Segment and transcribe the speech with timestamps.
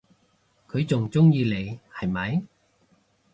[0.67, 2.41] 佢仲鍾意你係咪？